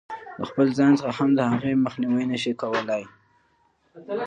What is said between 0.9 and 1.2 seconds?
څخه